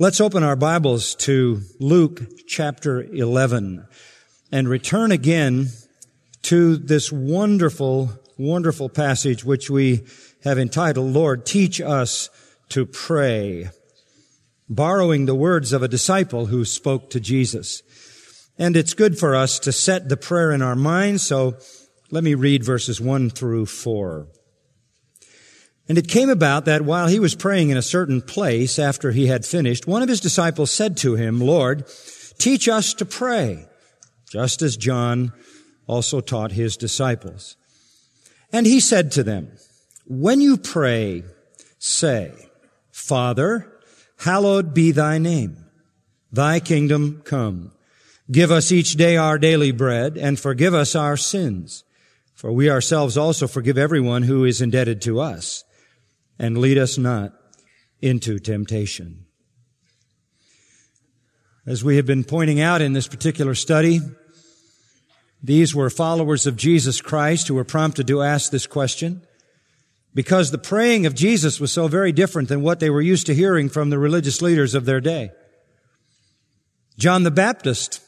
[0.00, 3.84] Let's open our Bibles to Luke chapter 11
[4.52, 5.70] and return again
[6.42, 10.06] to this wonderful, wonderful passage which we
[10.44, 12.30] have entitled, Lord, teach us
[12.68, 13.70] to pray,
[14.68, 17.82] borrowing the words of a disciple who spoke to Jesus.
[18.56, 21.56] And it's good for us to set the prayer in our minds, so
[22.12, 24.28] let me read verses 1 through 4.
[25.88, 29.26] And it came about that while he was praying in a certain place after he
[29.26, 31.86] had finished, one of his disciples said to him, Lord,
[32.38, 33.66] teach us to pray,
[34.30, 35.32] just as John
[35.86, 37.56] also taught his disciples.
[38.52, 39.50] And he said to them,
[40.06, 41.24] when you pray,
[41.78, 42.32] say,
[42.90, 43.72] Father,
[44.18, 45.64] hallowed be thy name.
[46.30, 47.72] Thy kingdom come.
[48.30, 51.84] Give us each day our daily bread and forgive us our sins.
[52.34, 55.64] For we ourselves also forgive everyone who is indebted to us
[56.38, 57.32] and lead us not
[58.00, 59.26] into temptation.
[61.66, 64.00] As we have been pointing out in this particular study,
[65.42, 69.22] these were followers of Jesus Christ who were prompted to ask this question
[70.14, 73.34] because the praying of Jesus was so very different than what they were used to
[73.34, 75.30] hearing from the religious leaders of their day.
[76.96, 78.00] John the Baptist,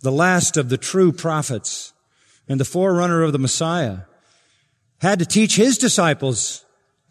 [0.00, 1.92] the last of the true prophets
[2.48, 4.00] and the forerunner of the Messiah,
[4.98, 6.63] had to teach his disciples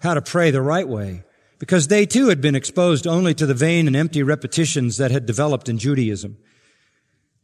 [0.04, 1.23] how to pray the right way
[1.59, 5.26] because they too had been exposed only to the vain and empty repetitions that had
[5.26, 6.38] developed in Judaism.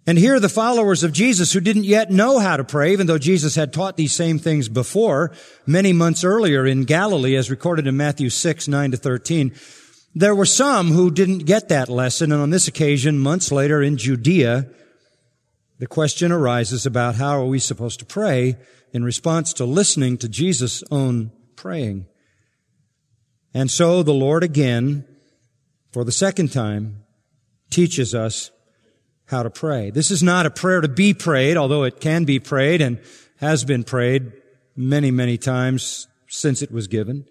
[0.05, 3.17] And here the followers of Jesus who didn't yet know how to pray, even though
[3.17, 5.31] Jesus had taught these same things before,
[5.65, 9.53] many months earlier in Galilee, as recorded in Matthew 6, 9 to 13,
[10.13, 13.95] there were some who didn't get that lesson, and on this occasion, months later in
[13.95, 14.67] Judea,
[15.77, 18.57] the question arises about how are we supposed to pray
[18.91, 22.08] in response to listening to Jesus' own praying.
[23.53, 25.05] And so the Lord again,
[25.91, 27.03] for the second time,
[27.69, 28.51] teaches us
[29.25, 29.91] how to pray.
[29.91, 32.99] This is not a prayer to be prayed, although it can be prayed and
[33.37, 34.31] has been prayed
[34.75, 37.25] many, many times since it was given.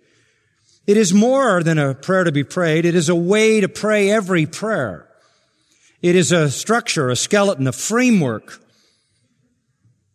[0.87, 2.85] It is more than a prayer to be prayed.
[2.85, 5.09] It is a way to pray every prayer.
[6.01, 8.61] It is a structure, a skeleton, a framework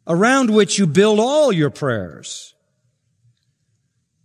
[0.08, 2.54] around which you build all your prayers.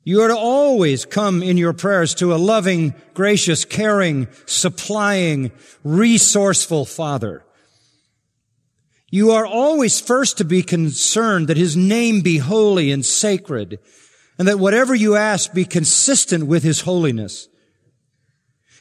[0.09, 5.53] You are to always come in your prayers to a loving, gracious, caring, supplying,
[5.85, 7.45] resourceful Father.
[9.11, 13.81] You are always first to be concerned that His name be holy and sacred,
[14.39, 17.47] and that whatever you ask be consistent with His holiness.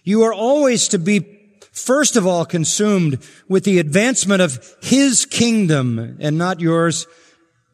[0.05, 6.15] You are always to be first of all consumed with the advancement of His kingdom
[6.21, 7.05] and not yours,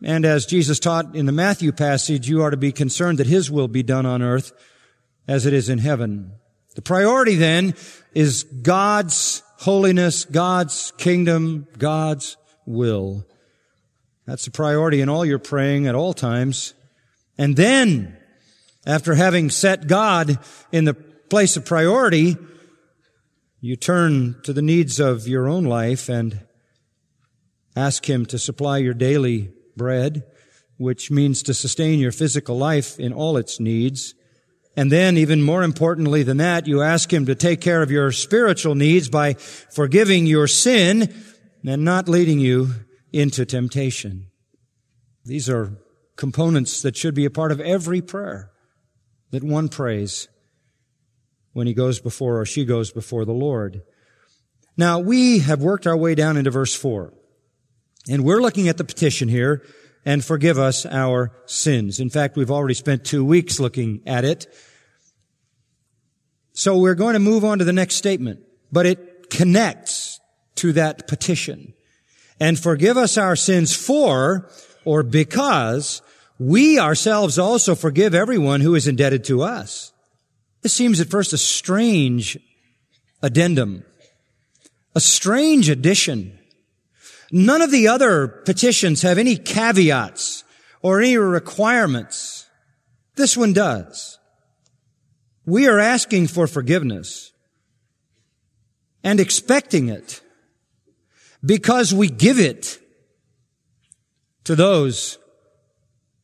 [0.03, 3.49] and as Jesus taught in the Matthew passage, you are to be concerned that His
[3.49, 4.51] will be done on earth
[5.27, 6.33] as it is in heaven.
[6.75, 7.73] The priority then
[8.13, 13.25] is God's holiness, God's kingdom, God's will.
[14.25, 16.73] That's the priority in all your praying at all times.
[17.37, 18.17] And then,
[18.85, 20.37] after having set God
[20.71, 22.35] in the place of priority,
[23.61, 26.41] you turn to the needs of your own life and
[27.73, 30.23] ask Him to supply your daily bread,
[30.77, 34.13] which means to sustain your physical life in all its needs.
[34.75, 38.11] And then, even more importantly than that, you ask Him to take care of your
[38.11, 41.13] spiritual needs by forgiving your sin
[41.65, 42.73] and not leading you
[43.11, 44.27] into temptation.
[45.25, 45.77] These are
[46.15, 48.51] components that should be a part of every prayer
[49.31, 50.27] that one prays
[51.53, 53.81] when he goes before or she goes before the Lord.
[54.75, 57.13] Now, we have worked our way down into verse 4.
[58.09, 59.63] And we're looking at the petition here
[60.05, 61.99] and forgive us our sins.
[61.99, 64.47] In fact, we've already spent two weeks looking at it.
[66.51, 68.41] So we're going to move on to the next statement,
[68.71, 70.19] but it connects
[70.55, 71.73] to that petition.
[72.39, 74.49] And forgive us our sins for
[74.85, 76.01] or because
[76.37, 79.93] we ourselves also forgive everyone who is indebted to us.
[80.61, 82.37] This seems at first a strange
[83.21, 83.83] addendum,
[84.93, 86.37] a strange addition
[87.35, 90.43] None of the other petitions have any caveats
[90.83, 92.47] or any requirements.
[93.15, 94.19] This one does.
[95.43, 97.31] We are asking for forgiveness
[99.03, 100.21] and expecting it
[101.43, 102.77] because we give it
[104.43, 105.17] to those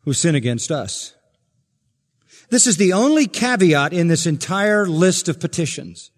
[0.01, 1.15] who sin against us.
[2.51, 6.11] This is the only caveat in this entire list of petitions.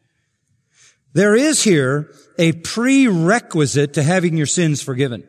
[1.14, 5.28] There is here a prerequisite to having your sins forgiven.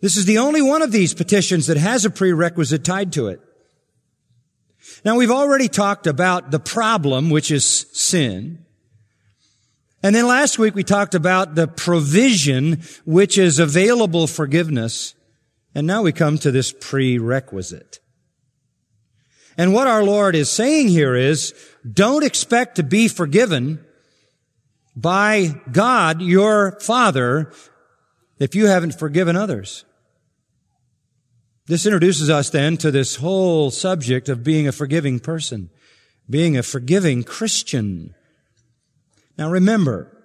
[0.00, 3.40] This is the only one of these petitions that has a prerequisite tied to it.
[5.04, 8.64] Now we've already talked about the problem, which is sin.
[10.02, 15.14] And then last week we talked about the provision which is available forgiveness.
[15.74, 18.00] And now we come to this prerequisite.
[19.56, 21.54] And what our Lord is saying here is,
[21.90, 23.84] don't expect to be forgiven
[24.94, 27.52] by God, your Father,
[28.38, 29.84] if you haven't forgiven others.
[31.66, 35.70] This introduces us then to this whole subject of being a forgiving person,
[36.28, 38.14] being a forgiving Christian.
[39.38, 40.16] Now remember,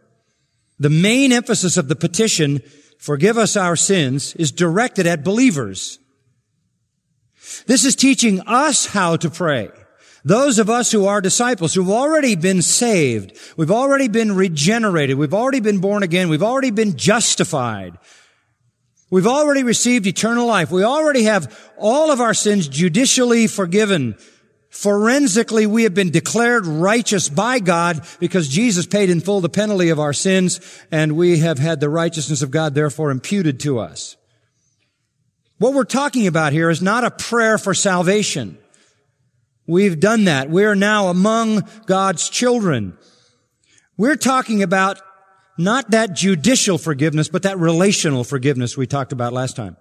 [0.80, 2.62] the main emphasis of the petition,
[3.00, 6.00] forgive us our sins, is directed at believers.
[7.66, 9.70] This is teaching us how to pray.
[10.28, 15.34] Those of us who are disciples, who've already been saved, we've already been regenerated, we've
[15.34, 17.98] already been born again, we've already been justified.
[19.10, 20.70] We've already received eternal life.
[20.70, 24.18] We already have all of our sins judicially forgiven.
[24.70, 29.88] Forensically, we have been declared righteous by God because Jesus paid in full the penalty
[29.88, 30.60] of our sins
[30.92, 34.18] and we have had the righteousness of God therefore imputed to us.
[35.58, 38.58] What we're talking about here is not a prayer for salvation.
[39.68, 40.50] We've done that.
[40.50, 42.98] We're now among God's children.
[43.98, 45.02] We're talking about
[45.58, 49.76] not that judicial forgiveness, but that relational forgiveness we talked about last time.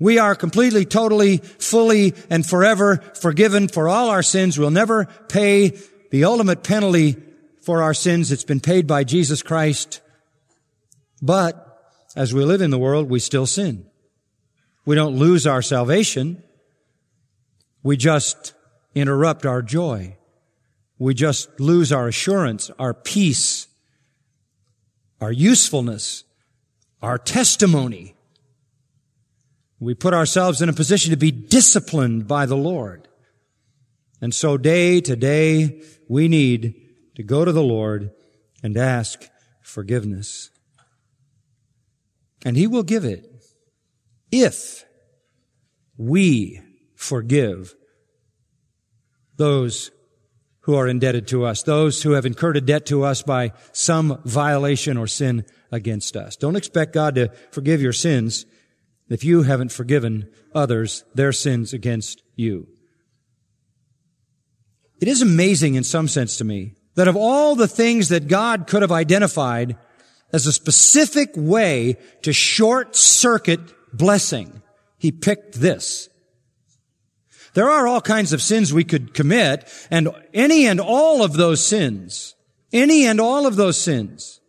[0.00, 4.58] We are completely, totally, fully, and forever forgiven for all our sins.
[4.58, 5.78] We'll never pay
[6.10, 7.16] the ultimate penalty
[7.62, 8.30] for our sins.
[8.30, 10.00] It's been paid by Jesus Christ.
[11.20, 11.64] But
[12.14, 13.86] as we live in the world, we still sin.
[14.84, 16.42] We don't lose our salvation.
[17.82, 18.54] We just
[18.94, 20.16] interrupt our joy.
[20.98, 23.68] We just lose our assurance, our peace,
[25.20, 26.24] our usefulness,
[27.02, 28.14] our testimony.
[29.78, 33.06] We put ourselves in a position to be disciplined by the Lord.
[34.20, 36.74] And so day to day, we need
[37.14, 38.10] to go to the Lord
[38.62, 39.28] and ask
[39.62, 40.50] forgiveness.
[42.44, 43.24] And He will give it
[44.32, 44.84] if
[45.96, 46.60] we
[46.98, 47.76] forgive
[49.36, 49.92] those
[50.62, 54.20] who are indebted to us, those who have incurred a debt to us by some
[54.24, 56.34] violation or sin against us.
[56.36, 58.44] Don't expect God to forgive your sins
[59.08, 62.66] if you haven't forgiven others their sins against you.
[65.00, 68.66] It is amazing in some sense to me that of all the things that God
[68.66, 69.76] could have identified
[70.32, 73.60] as a specific way to short circuit
[73.96, 74.62] blessing,
[74.98, 76.08] He picked this.
[77.58, 81.60] There are all kinds of sins we could commit, and any and all of those
[81.66, 82.36] sins,
[82.72, 84.40] any and all of those sins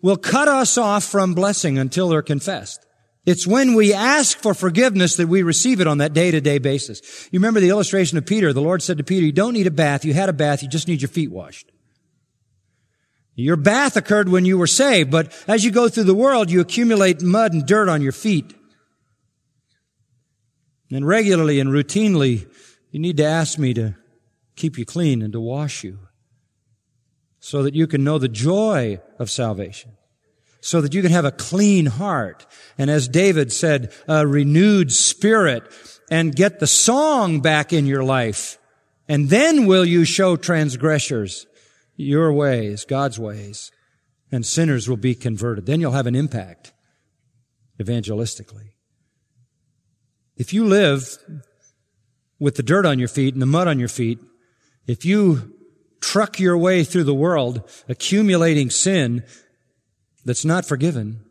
[0.00, 2.86] will cut us off from blessing until they're confessed.
[3.26, 7.28] It's when we ask for forgiveness that we receive it on that day-to-day basis.
[7.32, 8.52] You remember the illustration of Peter.
[8.52, 10.04] The Lord said to Peter, you don't need a bath.
[10.04, 10.62] You had a bath.
[10.62, 11.72] You just need your feet washed.
[13.34, 16.60] Your bath occurred when you were saved, but as you go through the world, you
[16.60, 18.54] accumulate mud and dirt on your feet.
[20.92, 22.46] And regularly and routinely,
[22.90, 23.96] you need to ask me to
[24.56, 25.98] keep you clean and to wash you
[27.40, 29.92] so that you can know the joy of salvation,
[30.60, 32.46] so that you can have a clean heart.
[32.76, 35.64] And as David said, a renewed spirit
[36.10, 38.58] and get the song back in your life.
[39.08, 41.46] And then will you show transgressors
[41.96, 43.72] your ways, God's ways,
[44.30, 45.64] and sinners will be converted.
[45.64, 46.72] Then you'll have an impact
[47.80, 48.72] evangelistically.
[50.42, 51.18] If you live
[52.40, 54.18] with the dirt on your feet and the mud on your feet,
[54.88, 55.54] if you
[56.00, 59.22] truck your way through the world accumulating sin
[60.24, 61.24] that's not forgiven,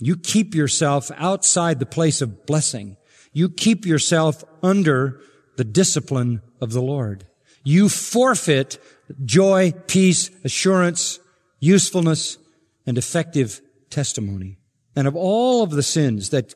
[0.00, 2.96] you keep yourself outside the place of blessing.
[3.32, 5.20] You keep yourself under
[5.56, 7.28] the discipline of the Lord.
[7.62, 8.78] You forfeit
[9.24, 11.20] joy, peace, assurance,
[11.60, 12.36] usefulness,
[12.84, 13.60] and effective
[13.90, 14.58] testimony.
[14.96, 16.52] And of all of the sins that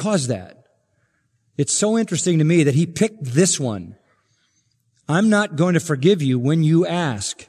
[0.00, 0.64] cause that.
[1.56, 3.96] It's so interesting to me that he picked this one.
[5.06, 7.46] I'm not going to forgive you when you ask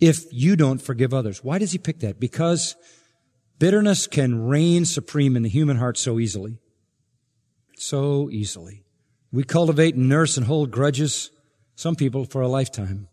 [0.00, 1.42] if you don't forgive others.
[1.42, 2.20] Why does he pick that?
[2.20, 2.76] Because
[3.58, 6.58] bitterness can reign supreme in the human heart so easily.
[7.76, 8.84] So easily.
[9.32, 11.30] We cultivate and nurse and hold grudges,
[11.76, 13.08] some people for a lifetime.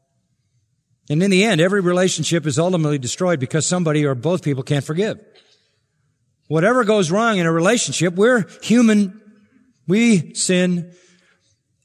[1.09, 4.83] And in the end, every relationship is ultimately destroyed because somebody or both people can't
[4.83, 5.19] forgive.
[6.47, 9.21] Whatever goes wrong in a relationship, we're human.
[9.87, 10.93] We sin.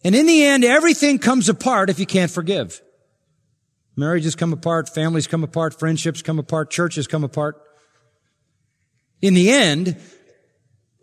[0.05, 2.81] And in the end, everything comes apart if you can't forgive.
[3.97, 7.61] Marriages come apart, families come apart, friendships come apart, churches come apart.
[9.21, 10.01] In the end,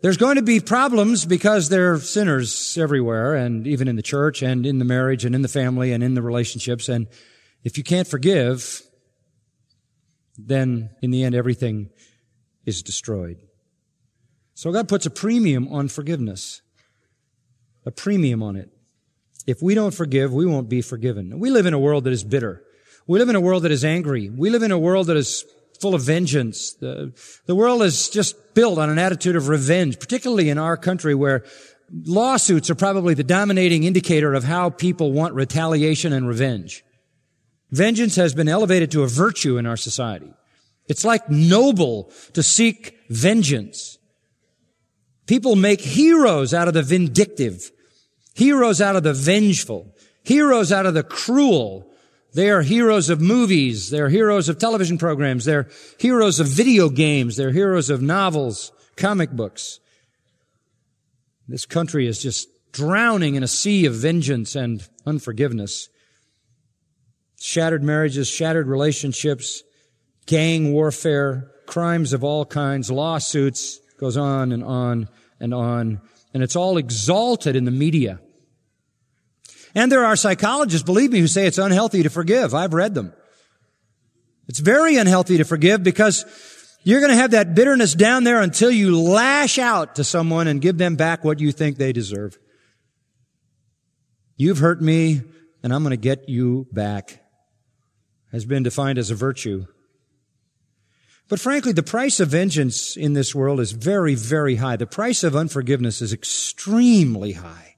[0.02, 4.42] there's going to be problems because there are sinners everywhere and even in the church
[4.42, 6.88] and in the marriage and in the family and in the relationships.
[6.88, 7.06] And,
[7.62, 8.82] If you can't forgive,
[10.38, 11.90] then in the end everything
[12.64, 13.38] is destroyed.
[14.54, 16.62] So God puts a premium on forgiveness.
[17.86, 18.70] A premium on it.
[19.46, 21.38] If we don't forgive, we won't be forgiven.
[21.38, 22.62] We live in a world that is bitter.
[23.06, 24.28] We live in a world that is angry.
[24.28, 25.44] We live in a world that is
[25.80, 26.74] full of vengeance.
[26.74, 27.12] The,
[27.46, 31.44] the world is just built on an attitude of revenge, particularly in our country where
[32.04, 36.84] lawsuits are probably the dominating indicator of how people want retaliation and revenge.
[37.70, 40.32] Vengeance has been elevated to a virtue in our society.
[40.88, 43.98] It's like noble to seek vengeance.
[45.30, 47.70] People make heroes out of the vindictive,
[48.34, 49.94] heroes out of the vengeful,
[50.24, 51.88] heroes out of the cruel,
[52.32, 53.90] they are heroes of movies.
[53.90, 55.44] They're heroes of television programs.
[55.44, 55.68] They're
[56.00, 57.36] heroes of video games.
[57.36, 59.78] They're heroes of novels, comic books.
[61.46, 65.88] This country is just drowning in a sea of vengeance and unforgiveness.
[67.40, 69.62] Shattered marriages, shattered relationships,
[70.26, 76.00] gang warfare, crimes of all kinds, lawsuits, goes on and on and on.
[76.34, 78.20] And it's all exalted in the media.
[79.74, 82.54] And there are psychologists, believe me, who say it's unhealthy to forgive.
[82.54, 83.12] I've read them.
[84.48, 86.24] It's very unhealthy to forgive because
[86.82, 90.60] you're going to have that bitterness down there until you lash out to someone and
[90.60, 92.36] give them back what you think they deserve.
[94.36, 95.22] You've hurt me
[95.62, 97.20] and I'm going to get you back
[98.32, 99.66] has been defined as a virtue.
[101.30, 104.74] But frankly, the price of vengeance in this world is very, very high.
[104.74, 107.76] The price of unforgiveness is extremely high.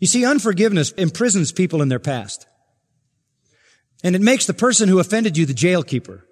[0.00, 2.46] You see, unforgiveness imprisons people in their past.
[4.02, 6.22] And it makes the person who offended you the jailkeeper.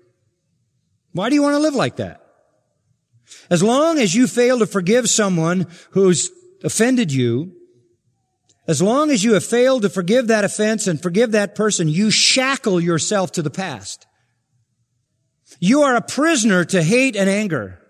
[1.13, 2.21] Why do you want to live like that?
[3.49, 6.29] As long as you fail to forgive someone who's
[6.65, 7.53] offended you,
[8.67, 12.11] as long as you have failed to forgive that offense and forgive that person, you
[12.11, 14.09] shackle yourself to the past.
[15.61, 17.81] You are a prisoner to hate and anger.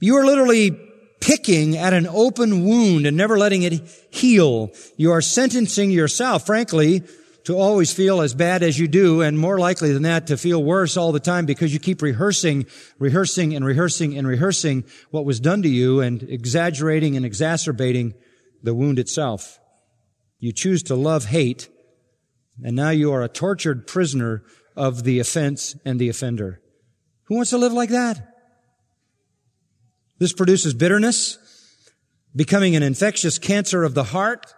[0.00, 0.78] You are literally
[1.20, 3.74] picking at an open wound and never letting it
[4.10, 4.72] heal.
[4.96, 7.02] You are sentencing yourself, frankly,
[7.44, 10.62] to always feel as bad as you do and more likely than that to feel
[10.62, 12.66] worse all the time because you keep rehearsing,
[12.98, 18.14] rehearsing and rehearsing and rehearsing what was done to you and exaggerating and exacerbating
[18.62, 19.58] the wound itself.
[20.38, 21.68] You choose to love hate
[22.62, 24.42] and now you are a tortured prisoner
[24.76, 26.60] of the offense and the offender.
[27.24, 28.28] Who wants to live like that?
[30.18, 31.38] This produces bitterness,
[32.34, 34.54] becoming an infectious cancer of the heart.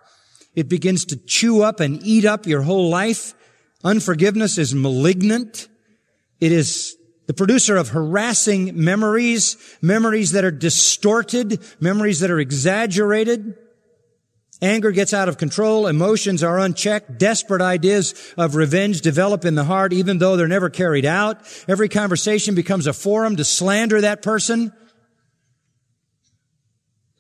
[0.55, 3.35] It begins to chew up and eat up your whole life.
[3.83, 5.69] Unforgiveness is malignant.
[6.41, 13.57] It is the producer of harassing memories, memories that are distorted, memories that are exaggerated.
[14.63, 15.87] Anger gets out of control.
[15.87, 17.19] Emotions are unchecked.
[17.19, 21.39] Desperate ideas of revenge develop in the heart, even though they're never carried out.
[21.69, 24.73] Every conversation becomes a forum to slander that person.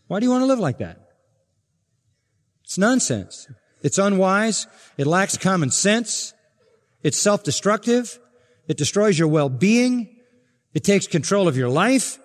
[0.06, 0.98] Why do you want to live like that?
[2.62, 3.48] It's nonsense.
[3.82, 4.66] It's unwise.
[4.96, 6.32] It lacks common sense.
[7.02, 8.18] It's self-destructive.
[8.68, 10.16] It destroys your well-being.
[10.72, 12.18] It takes control of your life.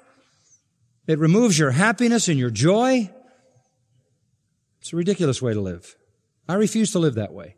[1.08, 3.10] It removes your happiness and your joy.
[4.81, 5.95] It's a ridiculous way to live.
[6.48, 7.55] I refuse to live that way.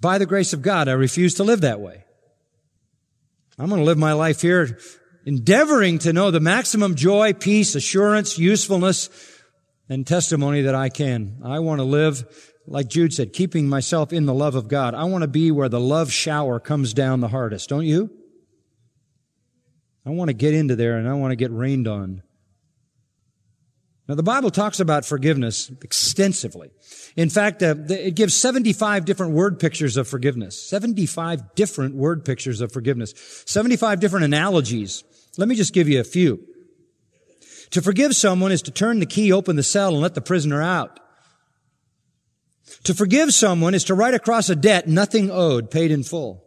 [0.00, 2.04] By the grace of God, I refuse to live that way.
[3.58, 4.78] I'm going to live my life here
[5.28, 9.10] endeavoring to know the maximum joy, peace, assurance, usefulness,
[9.88, 11.40] and testimony that I can.
[11.44, 14.94] I want to live, like Jude said, keeping myself in the love of God.
[14.94, 18.10] I want to be where the love shower comes down the hardest, don't you?
[20.06, 22.22] I want to get into there and I want to get rained on.
[24.08, 26.70] Now, the Bible talks about forgiveness extensively.
[27.14, 30.58] In fact, uh, it gives 75 different word pictures of forgiveness.
[30.68, 33.12] 75 different word pictures of forgiveness.
[33.44, 35.04] 75 different analogies
[35.38, 36.44] let me just give you a few.
[37.70, 40.60] To forgive someone is to turn the key, open the cell, and let the prisoner
[40.60, 40.98] out.
[42.84, 46.44] To forgive someone is to write across a debt nothing owed, paid in full.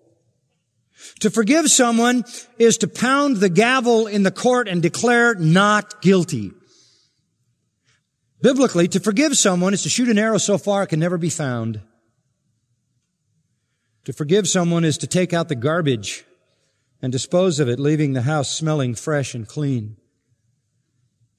[1.21, 2.25] To forgive someone
[2.59, 6.51] is to pound the gavel in the court and declare not guilty.
[8.41, 11.29] Biblically, to forgive someone is to shoot an arrow so far it can never be
[11.29, 11.81] found.
[14.05, 16.25] To forgive someone is to take out the garbage
[17.01, 19.97] and dispose of it, leaving the house smelling fresh and clean.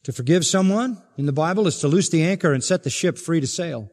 [0.05, 3.19] To forgive someone in the Bible is to loose the anchor and set the ship
[3.19, 3.91] free to sail.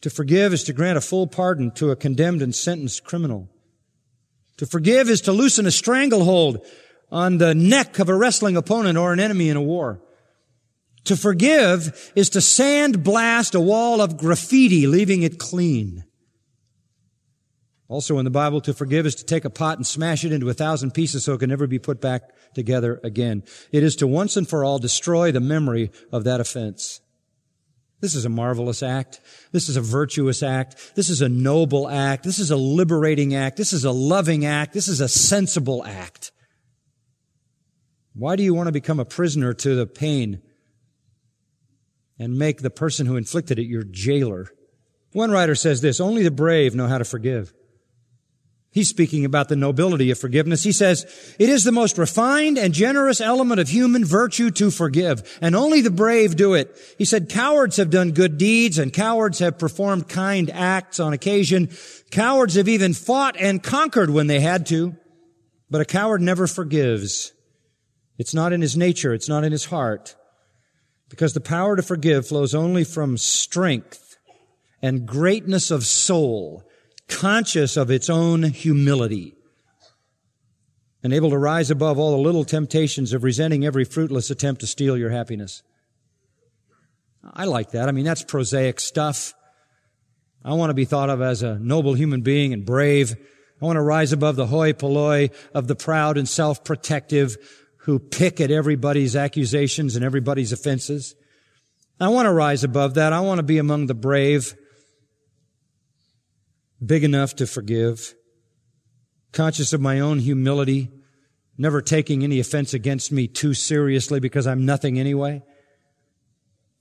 [0.00, 3.48] To forgive is to grant a full pardon to a condemned and sentenced criminal.
[4.58, 6.64] To forgive is to loosen a stranglehold
[7.10, 10.00] on the neck of a wrestling opponent or an enemy in a war.
[11.04, 16.04] To forgive is to sandblast a wall of graffiti, leaving it clean.
[17.88, 20.48] Also in the Bible, to forgive is to take a pot and smash it into
[20.48, 22.22] a thousand pieces so it can never be put back
[22.54, 23.42] together again.
[23.70, 27.00] It is to once and for all destroy the memory of that offense.
[28.00, 29.20] This is a marvelous act.
[29.52, 30.92] This is a virtuous act.
[30.94, 32.24] This is a noble act.
[32.24, 33.56] This is a liberating act.
[33.56, 34.72] This is a loving act.
[34.72, 36.32] This is a sensible act.
[38.14, 40.42] Why do you want to become a prisoner to the pain
[42.18, 44.48] and make the person who inflicted it your jailer?
[45.12, 47.52] One writer says this, only the brave know how to forgive.
[48.72, 50.64] He's speaking about the nobility of forgiveness.
[50.64, 51.04] He says,
[51.38, 55.80] it is the most refined and generous element of human virtue to forgive, and only
[55.80, 56.76] the brave do it.
[56.98, 61.70] He said, cowards have done good deeds, and cowards have performed kind acts on occasion.
[62.10, 64.96] Cowards have even fought and conquered when they had to,
[65.70, 67.32] but a coward never forgives.
[68.18, 69.14] It's not in his nature.
[69.14, 70.16] It's not in his heart.
[71.08, 74.16] Because the power to forgive flows only from strength
[74.82, 76.64] and greatness of soul
[77.08, 79.34] conscious of its own humility
[81.02, 84.66] and able to rise above all the little temptations of resenting every fruitless attempt to
[84.66, 85.62] steal your happiness.
[87.22, 87.88] I like that.
[87.88, 89.34] I mean, that's prosaic stuff.
[90.44, 93.14] I want to be thought of as a noble human being and brave.
[93.60, 97.36] I want to rise above the hoi polloi of the proud and self-protective
[97.84, 101.14] who pick at everybody's accusations and everybody's offenses.
[102.00, 103.12] I want to rise above that.
[103.12, 104.54] I want to be among the brave
[106.84, 108.14] big enough to forgive,
[109.32, 110.90] conscious of my own humility,
[111.58, 115.42] never taking any offense against me too seriously because I'm nothing anyway.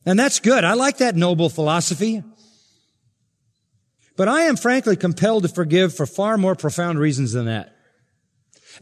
[0.06, 0.64] And that's good.
[0.64, 2.24] I like that noble philosophy.
[4.16, 7.73] But I am frankly compelled to forgive for far more profound reasons than that.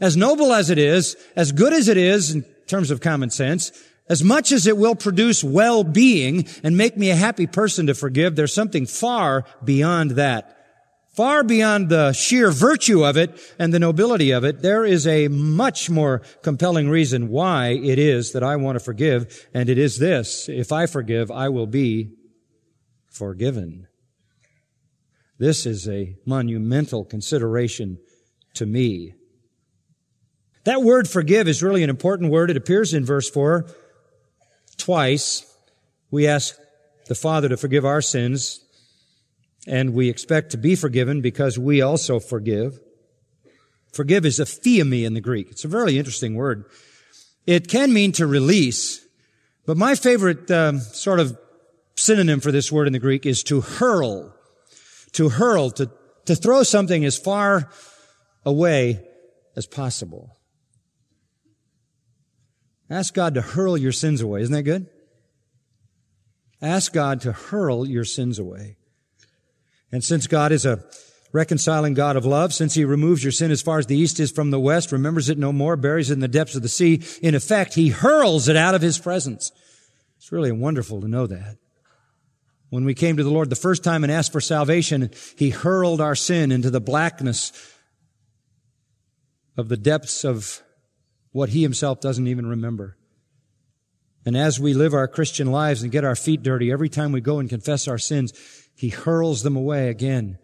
[0.00, 3.72] As noble as it is, as good as it is in terms of common sense,
[4.08, 8.36] as much as it will produce well-being and make me a happy person to forgive,
[8.36, 10.58] there's something far beyond that
[11.12, 15.28] far beyond the sheer virtue of it and the nobility of it, there is a
[15.28, 19.98] much more compelling reason why it is that I want to forgive, and it is
[19.98, 20.48] this.
[20.48, 22.12] If I forgive, I will be
[23.10, 23.86] forgiven.
[25.38, 27.98] This is a monumental consideration
[28.54, 29.14] to me.
[30.64, 32.50] That word forgive is really an important word.
[32.50, 33.66] It appears in verse 4
[34.76, 35.46] twice.
[36.10, 36.56] We ask
[37.06, 38.60] the Father to forgive our sins
[39.66, 42.80] and we expect to be forgiven because we also forgive.
[43.92, 45.50] Forgive is aphiemi in the Greek.
[45.50, 46.64] It's a very interesting word.
[47.46, 49.04] It can mean to release,
[49.66, 51.36] but my favorite um, sort of
[51.96, 54.34] synonym for this word in the Greek is to hurl.
[55.12, 55.90] To hurl, to,
[56.24, 57.68] to throw something as far
[58.44, 59.04] away
[59.56, 60.36] as possible.
[62.92, 64.42] Ask God to hurl your sins away.
[64.42, 64.86] Isn't that good?
[66.60, 68.76] Ask God to hurl your sins away.
[69.90, 70.84] And since God is a
[71.32, 74.30] reconciling God of love, since he removes your sin as far as the east is
[74.30, 77.02] from the west, remembers it no more, buries it in the depths of the sea,
[77.22, 79.50] in effect, he hurls it out of his presence.
[80.18, 81.56] It's really wonderful to know that.
[82.68, 86.02] When we came to the Lord the first time and asked for salvation, he hurled
[86.02, 87.52] our sin into the blackness
[89.56, 90.62] of the depths of
[91.32, 92.96] what he himself doesn't even remember.
[94.24, 97.20] And as we live our Christian lives and get our feet dirty every time we
[97.20, 98.32] go and confess our sins,
[98.74, 100.38] he hurls them away again.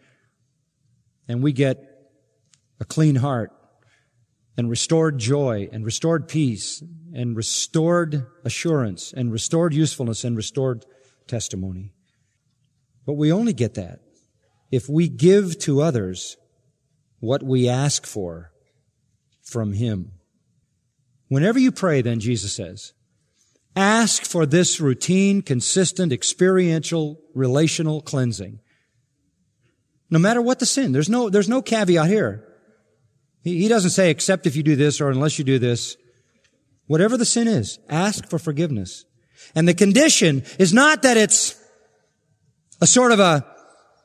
[1.28, 1.78] And we get
[2.80, 3.52] a clean heart
[4.56, 6.82] and restored joy and restored peace
[7.14, 10.84] and restored assurance and restored usefulness and restored
[11.28, 11.92] testimony.
[13.06, 14.00] But we only get that
[14.70, 16.36] if we give to others
[17.20, 18.52] what we ask for
[19.42, 20.12] from Him.
[21.28, 22.92] Whenever you pray, then, Jesus says,
[23.76, 28.60] Ask for this routine, consistent, experiential, relational cleansing.
[30.10, 30.92] No matter what the sin.
[30.92, 32.44] There's no, there's no caveat here.
[33.42, 35.96] He, he doesn't say except if you do this or unless you do this.
[36.86, 39.04] Whatever the sin is, ask for forgiveness.
[39.54, 41.54] And the condition is not that it's
[42.80, 43.46] a sort of a,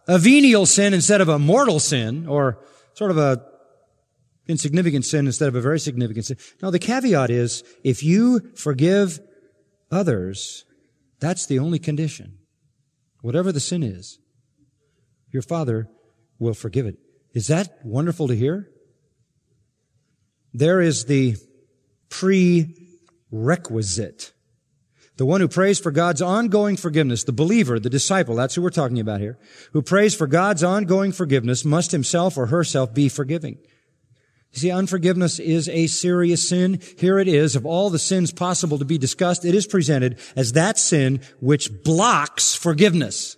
[0.07, 2.59] a venial sin instead of a mortal sin or
[2.93, 3.43] sort of a
[4.47, 6.37] insignificant sin instead of a very significant sin.
[6.61, 9.19] Now the caveat is if you forgive
[9.91, 10.65] others,
[11.19, 12.37] that's the only condition.
[13.21, 14.19] Whatever the sin is,
[15.31, 15.87] your Father
[16.39, 16.97] will forgive it.
[17.33, 18.69] Is that wonderful to hear?
[20.53, 21.37] There is the
[22.09, 24.33] prerequisite.
[25.15, 28.71] The one who prays for God's ongoing forgiveness, the believer, the disciple, that's who we're
[28.71, 29.37] talking about here,
[29.71, 33.57] who prays for God's ongoing forgiveness must himself or herself be forgiving.
[34.53, 36.79] You see, unforgiveness is a serious sin.
[36.97, 37.55] Here it is.
[37.55, 41.83] Of all the sins possible to be discussed, it is presented as that sin which
[41.83, 43.35] blocks forgiveness.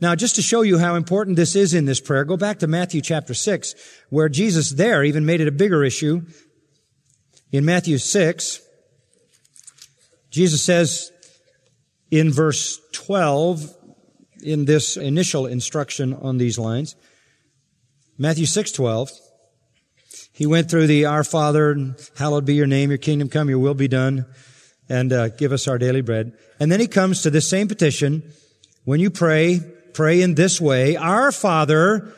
[0.00, 2.66] Now, just to show you how important this is in this prayer, go back to
[2.66, 3.74] Matthew chapter 6,
[4.08, 6.22] where Jesus there even made it a bigger issue.
[7.52, 8.60] In Matthew 6,
[10.30, 11.12] Jesus says
[12.10, 13.76] in verse 12,
[14.42, 16.96] in this initial instruction on these lines,
[18.18, 19.10] Matthew 6:12.
[20.32, 23.74] He went through the Our Father, hallowed be your name, your kingdom come, your will
[23.74, 24.26] be done,
[24.88, 26.32] and uh, give us our daily bread.
[26.60, 28.22] And then he comes to this same petition.
[28.84, 29.60] When you pray,
[29.94, 32.12] pray in this way: Our Father,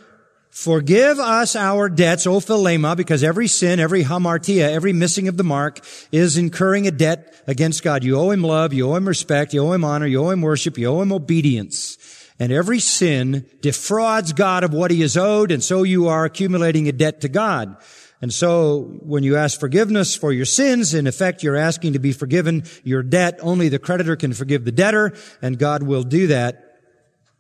[0.51, 5.81] forgive us our debts, opheilema, because every sin, every hamartia, every missing of the mark
[6.11, 8.03] is incurring a debt against God.
[8.03, 10.43] You owe him love, you owe him respect, you owe him honor, you owe him
[10.43, 11.94] worship, you owe him obedience.
[12.39, 16.89] And every sin defrauds God of what he is owed, and so you are accumulating
[16.89, 17.77] a debt to God.
[18.21, 22.13] And so when you ask forgiveness for your sins, in effect, you're asking to be
[22.13, 23.39] forgiven your debt.
[23.43, 26.81] Only the creditor can forgive the debtor, and God will do that.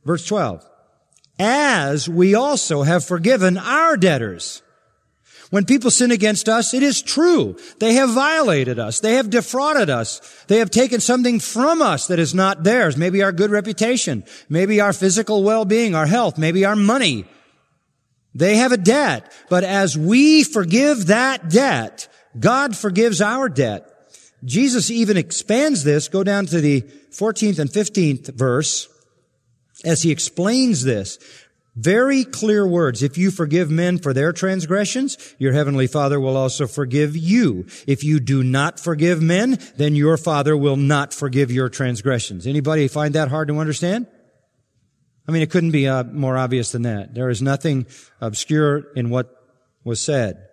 [0.05, 0.65] Verse 12.
[1.39, 4.63] As we also have forgiven our debtors.
[5.55, 7.57] When people sin against us, it is true.
[7.79, 8.99] They have violated us.
[8.99, 10.19] They have defrauded us.
[10.49, 12.97] They have taken something from us that is not theirs.
[12.97, 14.25] Maybe our good reputation.
[14.49, 16.39] Maybe our physical well-being, our health.
[16.39, 17.25] Maybe our money.
[18.35, 19.33] They have a debt.
[19.49, 23.89] But as we forgive that debt, God forgives our debt.
[24.45, 26.09] Jesus even expands this.
[26.09, 26.81] Go down to the
[27.13, 28.89] 14th and 15th verse
[29.85, 31.17] as he explains this.
[31.77, 33.03] Very clear words.
[33.03, 37.67] If you forgive men for their transgressions, your heavenly Father will also forgive you.
[37.87, 42.47] If you do not forgive men, then your Father will not forgive your transgressions.
[42.47, 44.07] Anybody find that hard to understand?
[45.27, 47.15] I mean, it couldn't be uh, more obvious than that.
[47.15, 47.87] There is nothing
[48.21, 49.35] obscure in what
[49.83, 50.47] was said.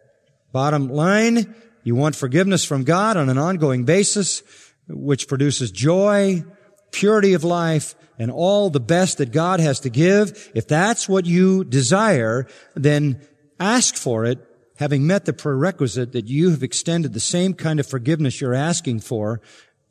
[0.51, 1.53] Bottom line,
[1.83, 4.41] you want forgiveness from God on an ongoing basis,
[4.87, 6.43] which produces joy,
[6.91, 11.25] purity of life, and all the best that God has to give, if that's what
[11.25, 13.19] you desire, then
[13.59, 14.37] ask for it,
[14.77, 18.99] having met the prerequisite that you have extended the same kind of forgiveness you're asking
[18.99, 19.41] for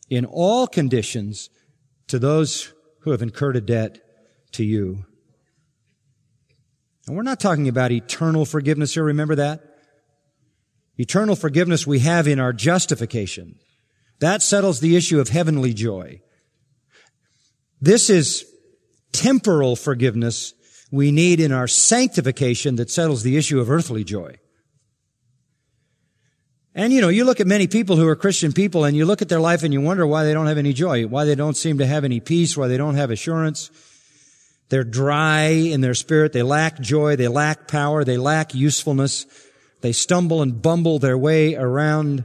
[0.08, 1.50] in all conditions
[2.06, 3.98] to those who have incurred a debt
[4.52, 5.04] to you.
[7.08, 9.60] And we're not talking about eternal forgiveness here, remember that?
[10.98, 13.56] Eternal forgiveness we have in our justification.
[14.20, 16.20] That settles the issue of heavenly joy.
[17.80, 18.44] This is
[19.12, 20.54] temporal forgiveness
[20.92, 24.36] we need in our sanctification that settles the issue of earthly joy.
[26.74, 29.22] And you know, you look at many people who are Christian people and you look
[29.22, 31.56] at their life and you wonder why they don't have any joy, why they don't
[31.56, 33.70] seem to have any peace, why they don't have assurance.
[34.68, 36.32] They're dry in their spirit.
[36.32, 37.16] They lack joy.
[37.16, 38.04] They lack power.
[38.04, 39.26] They lack usefulness.
[39.80, 42.24] They stumble and bumble their way around.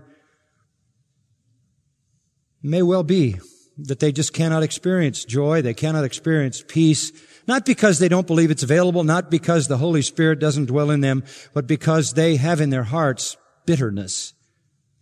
[2.61, 3.37] may well be
[3.77, 5.61] that they just cannot experience joy.
[5.61, 7.11] They cannot experience peace.
[7.47, 11.01] Not because they don't believe it's available, not because the Holy Spirit doesn't dwell in
[11.01, 14.33] them, but because they have in their hearts bitterness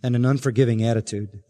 [0.01, 1.43] and an unforgiving attitude.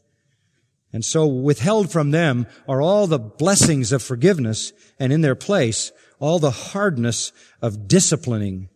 [0.91, 5.91] And so withheld from them are all the blessings of forgiveness and in their place
[6.19, 8.69] all the hardness of disciplining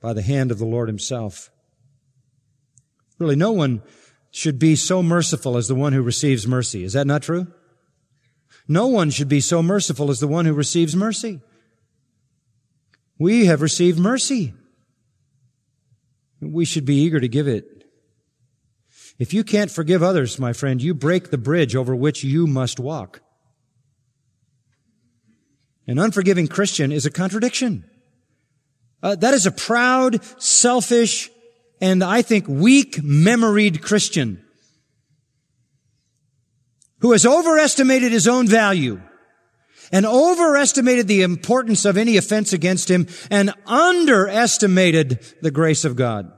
[0.00, 1.50] by the hand of the Lord himself.
[3.18, 3.82] Really, no one
[4.30, 6.84] should be so merciful as the one who receives mercy.
[6.84, 7.48] Is that not true?
[8.68, 11.40] No one should be so merciful as the one who receives mercy.
[13.18, 14.54] We have received mercy.
[16.40, 17.84] We should be eager to give it.
[19.18, 22.80] If you can't forgive others, my friend, you break the bridge over which you must
[22.80, 23.20] walk.
[25.86, 27.84] An unforgiving Christian is a contradiction.
[29.02, 31.28] Uh, that is a proud, selfish,
[31.80, 34.44] and I think weak memoried Christian
[37.00, 39.00] who has overestimated his own value
[39.92, 46.30] and overestimated the importance of any offense against him and underestimated the grace of God.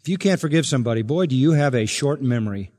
[0.00, 2.72] If you can't forgive somebody, boy, do you have a short memory.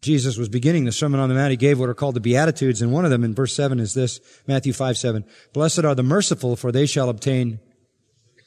[0.00, 1.50] Jesus was beginning the Sermon on the Mount.
[1.50, 3.92] He gave what are called the Beatitudes, and one of them in verse 7 is
[3.92, 5.24] this, Matthew 5, 7.
[5.52, 7.60] Blessed are the merciful, for they shall obtain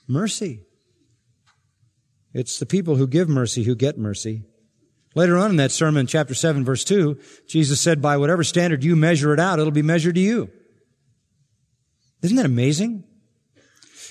[0.07, 0.61] mercy.
[2.33, 4.43] It's the people who give mercy who get mercy.
[5.15, 8.95] Later on in that sermon, chapter 7, verse 2, Jesus said, by whatever standard you
[8.95, 10.49] measure it out, it'll be measured to you.
[12.23, 13.03] Isn't that amazing?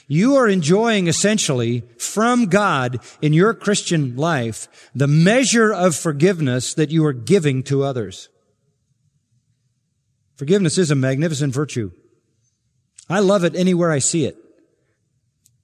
[0.07, 6.91] You are enjoying essentially from God in your Christian life the measure of forgiveness that
[6.91, 8.29] you are giving to others.
[10.37, 11.93] Forgiveness is a magnificent virtue.
[13.09, 14.37] I love it anywhere I see it.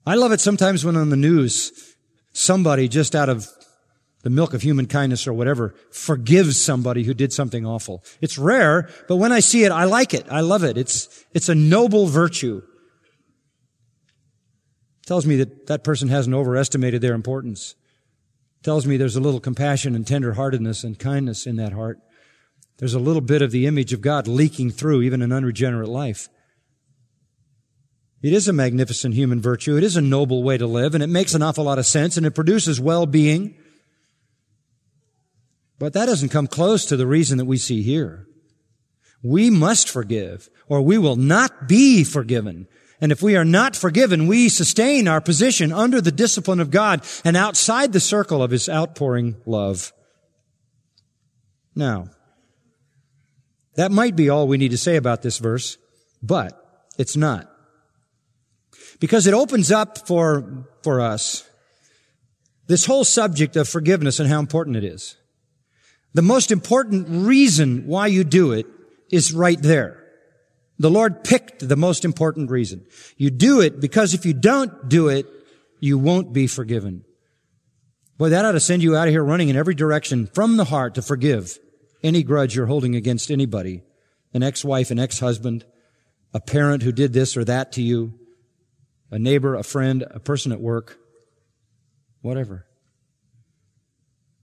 [0.09, 1.95] I love it sometimes when on the news,
[2.33, 3.47] somebody just out of
[4.23, 8.03] the milk of human kindness or whatever forgives somebody who did something awful.
[8.23, 10.25] It's rare, but when I see it, I like it.
[10.31, 10.79] I love it.
[10.79, 12.63] It's, it's a noble virtue.
[15.05, 17.75] Tells me that that person hasn't overestimated their importance.
[18.63, 21.99] Tells me there's a little compassion and tenderheartedness and kindness in that heart.
[22.79, 26.31] There's a little bit of the image of God leaking through even an unregenerate life.
[28.21, 29.77] It is a magnificent human virtue.
[29.77, 32.17] It is a noble way to live, and it makes an awful lot of sense,
[32.17, 33.55] and it produces well-being.
[35.79, 38.27] But that doesn't come close to the reason that we see here.
[39.23, 42.67] We must forgive, or we will not be forgiven.
[43.01, 47.05] And if we are not forgiven, we sustain our position under the discipline of God
[47.25, 49.93] and outside the circle of His outpouring love.
[51.77, 52.09] Now,
[53.77, 55.79] that might be all we need to say about this verse,
[56.21, 56.61] but
[56.99, 57.49] it's not.
[59.01, 61.49] Because it opens up for, for us
[62.67, 65.17] this whole subject of forgiveness and how important it is.
[66.15, 68.67] The most important reason why you do it
[69.11, 70.05] is right there.
[70.79, 72.87] The Lord picked the most important reason.
[73.17, 75.27] You do it because if you don't do it,
[75.81, 77.05] you won't be forgiven.
[78.17, 80.65] Boy, that ought to send you out of here running in every direction from the
[80.65, 81.59] heart to forgive
[82.03, 83.83] any grudge you're holding against anybody.
[84.35, 85.65] An ex-wife, an ex-husband,
[86.35, 88.13] a parent who did this or that to you,
[89.11, 90.99] a neighbor, a friend, a person at work,
[92.21, 92.67] whatever.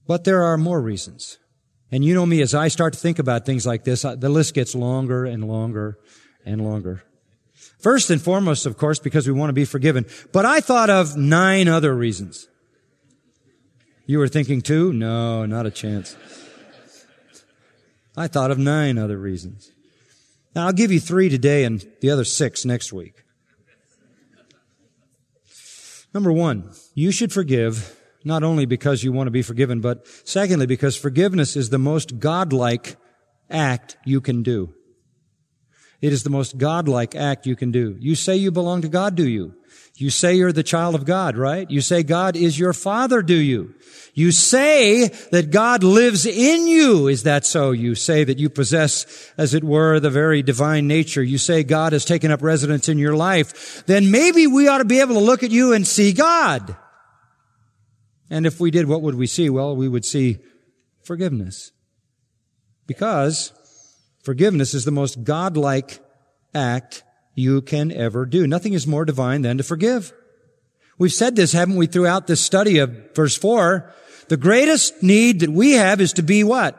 [0.06, 1.38] But there are more reasons.
[1.90, 4.54] And you know me, as I start to think about things like this, the list
[4.54, 5.98] gets longer and longer
[6.44, 7.04] and longer.
[7.78, 10.06] First and foremost, of course, because we want to be forgiven.
[10.32, 12.48] But I thought of nine other reasons.
[14.06, 14.92] You were thinking two?
[14.92, 16.16] No, not a chance.
[18.16, 19.70] I thought of nine other reasons.
[20.54, 23.22] Now I'll give you three today and the other six next week.
[26.16, 30.64] Number one, you should forgive not only because you want to be forgiven, but secondly,
[30.64, 32.96] because forgiveness is the most godlike
[33.50, 34.72] act you can do.
[36.00, 37.96] It is the most godlike act you can do.
[37.98, 39.54] You say you belong to God, do you?
[39.96, 41.70] You say you're the child of God, right?
[41.70, 43.74] You say God is your father, do you?
[44.12, 47.08] You say that God lives in you.
[47.08, 47.70] Is that so?
[47.70, 51.22] You say that you possess, as it were, the very divine nature.
[51.22, 53.84] You say God has taken up residence in your life.
[53.86, 56.76] Then maybe we ought to be able to look at you and see God.
[58.28, 59.48] And if we did, what would we see?
[59.48, 60.38] Well, we would see
[61.04, 61.72] forgiveness.
[62.86, 63.52] Because
[64.26, 66.00] forgiveness is the most godlike
[66.52, 67.04] act
[67.36, 68.44] you can ever do.
[68.44, 70.12] Nothing is more divine than to forgive.
[70.98, 73.88] We've said this, haven't we, throughout this study of verse 4?
[74.28, 76.76] The greatest need that we have is to be what?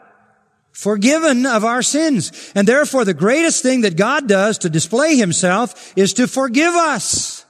[0.73, 2.51] Forgiven of our sins.
[2.53, 7.45] And therefore the greatest thing that God does to display himself is to forgive us.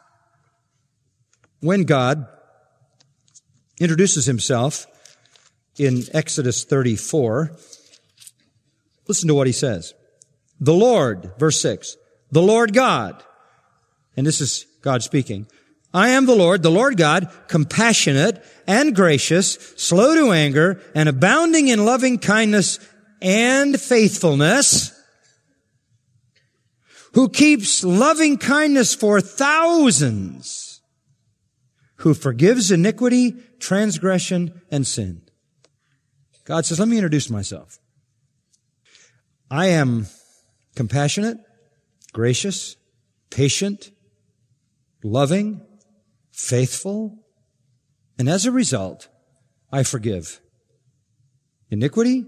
[1.60, 2.28] When God
[3.80, 4.86] introduces himself
[5.80, 7.52] in Exodus 34.
[9.08, 9.93] Listen to what he says.
[10.60, 11.98] The Lord, verse 6,
[12.32, 13.24] the Lord God,
[14.15, 15.48] and this is God speaking,
[15.93, 21.70] I am the Lord, the Lord God, compassionate and gracious, slow to anger, and abounding
[21.70, 22.80] in loving kindness
[23.22, 24.93] and faithfulness,
[27.13, 30.82] who keeps loving kindness for thousands,
[31.98, 35.22] who forgives iniquity transgression, and sin.
[36.46, 37.80] God says, let me introduce myself.
[39.50, 40.08] I am
[40.76, 41.38] compassionate,
[42.14, 42.76] gracious,
[43.30, 43.92] patient,
[45.04, 45.62] loving,
[46.32, 47.24] faithful,
[48.20, 49.08] and as a result,
[49.72, 50.42] I forgive
[51.70, 52.26] iniquity,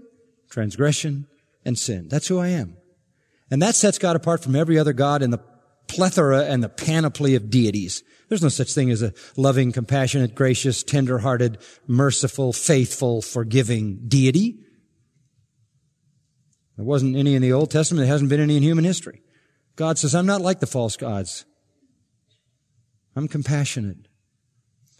[0.50, 1.26] transgression,
[1.64, 2.08] and sin.
[2.08, 2.76] That's who I am.
[3.50, 5.40] And that sets God apart from every other God in the
[5.88, 8.02] plethora and the panoply of deities.
[8.28, 14.60] There's no such thing as a loving, compassionate, gracious, tender-hearted, merciful, faithful, forgiving deity.
[16.80, 18.00] There wasn't any in the Old Testament.
[18.00, 19.20] There hasn't been any in human history.
[19.76, 21.44] God says, I'm not like the false gods.
[23.14, 24.08] I'm compassionate.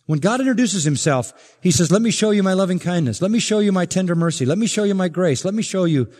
[0.04, 3.22] When God introduces himself, he says, let me show you my loving kindness.
[3.22, 4.44] Let me show you my tender mercy.
[4.44, 5.42] Let me show you my grace.
[5.42, 6.10] Let me show you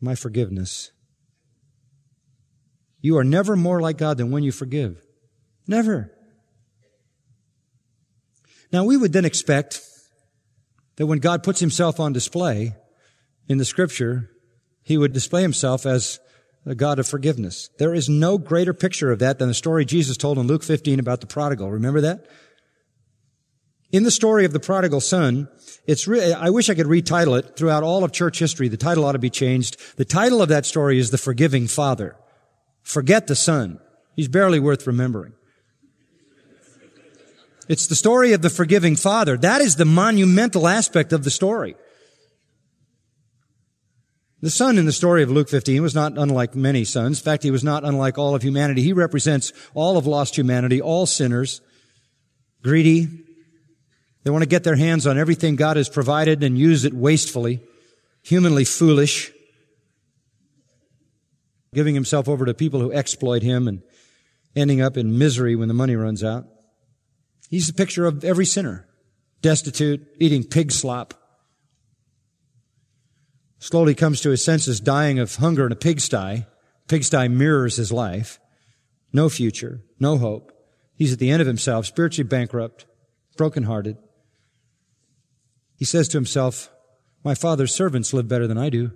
[0.00, 0.90] my forgiveness.
[3.00, 5.00] You are never more like God than when you forgive.
[5.68, 6.10] Never.
[8.72, 9.80] Now we would then expect
[10.96, 12.74] that when God puts himself on display
[13.50, 14.30] in the scripture,
[14.84, 16.20] he would display himself as
[16.64, 17.68] a God of forgiveness.
[17.78, 21.00] There is no greater picture of that than the story Jesus told in Luke 15
[21.00, 21.68] about the prodigal.
[21.68, 22.28] Remember that?
[23.90, 25.48] In the story of the prodigal son,
[25.84, 28.68] it's really, I wish I could retitle it throughout all of church history.
[28.68, 29.96] The title ought to be changed.
[29.96, 32.14] The title of that story is The Forgiving Father.
[32.84, 33.80] Forget the son.
[34.14, 35.32] He's barely worth remembering.
[37.68, 39.36] It's the story of the forgiving father.
[39.36, 41.74] That is the monumental aspect of the story.
[44.42, 47.18] The son in the story of Luke 15 was not unlike many sons.
[47.18, 48.82] In fact, he was not unlike all of humanity.
[48.82, 51.60] He represents all of lost humanity, all sinners,
[52.62, 53.08] greedy.
[54.24, 57.60] They want to get their hands on everything God has provided and use it wastefully,
[58.22, 59.30] humanly foolish,
[61.74, 63.82] giving himself over to people who exploit him and
[64.56, 66.46] ending up in misery when the money runs out.
[67.50, 68.88] He's the picture of every sinner,
[69.42, 71.14] destitute, eating pig slop,
[73.60, 76.46] slowly comes to his senses, dying of hunger in a pigsty.
[76.88, 78.40] Pigsty mirrors his life.
[79.12, 80.50] No future, no hope.
[80.96, 82.86] He's at the end of himself, spiritually bankrupt,
[83.36, 83.96] brokenhearted.
[85.76, 86.70] He says to himself,
[87.22, 88.90] My father's servants live better than I do.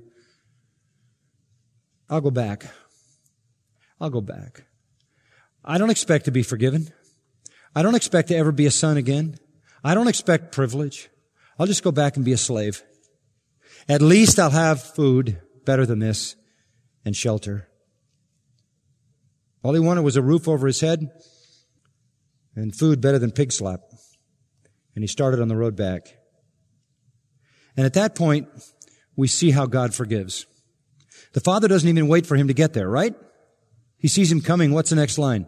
[2.10, 2.66] I'll go back.
[4.00, 4.64] I'll go back.
[5.64, 6.92] I don't expect to be forgiven.
[7.74, 9.36] I don't expect to ever be a son again.
[9.82, 11.08] I don't expect privilege.
[11.58, 12.82] I'll just go back and be a slave.
[13.88, 16.36] At least I'll have food better than this
[17.04, 17.68] and shelter.
[19.62, 21.10] All he wanted was a roof over his head
[22.54, 23.80] and food better than pig slop.
[24.94, 26.16] And he started on the road back.
[27.76, 28.48] And at that point,
[29.16, 30.46] we see how God forgives.
[31.32, 33.14] The father doesn't even wait for him to get there, right?
[33.98, 34.72] He sees him coming.
[34.72, 35.46] What's the next line?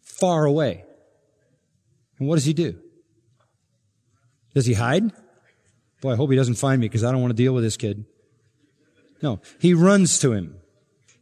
[0.00, 0.84] Far away.
[2.18, 2.78] And what does he do?
[4.54, 5.12] Does he hide?
[6.02, 7.76] Boy, I hope he doesn't find me because I don't want to deal with this
[7.76, 8.04] kid.
[9.22, 10.56] No, he runs to him.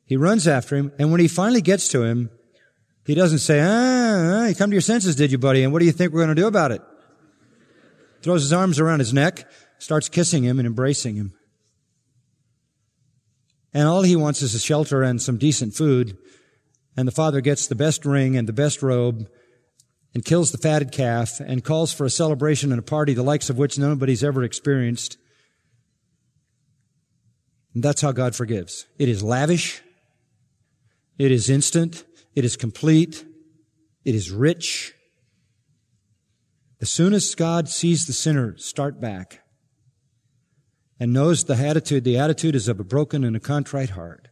[0.06, 2.30] He runs after him, and when he finally gets to him,
[3.04, 5.62] he doesn't say, ah, you come to your senses, did you, buddy?
[5.62, 6.80] And what do you think we're going to do about it?
[8.22, 11.34] Throws his arms around his neck, starts kissing him and embracing him.
[13.74, 16.16] And all he wants is a shelter and some decent food.
[16.96, 19.28] And the father gets the best ring and the best robe
[20.14, 23.48] and kills the fatted calf and calls for a celebration and a party the likes
[23.50, 25.16] of which nobody's ever experienced.
[27.74, 28.86] And that's how God forgives.
[28.98, 29.82] It is lavish.
[31.18, 32.04] It is instant.
[32.34, 33.24] It is complete.
[34.04, 34.94] It is rich.
[36.80, 39.42] As soon as God sees the sinner start back
[40.98, 44.28] and knows the attitude, the attitude is of a broken and a contrite heart.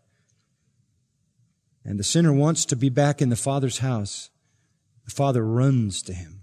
[1.84, 4.30] And the sinner wants to be back in the Father's house.
[5.08, 6.42] The Father runs to him.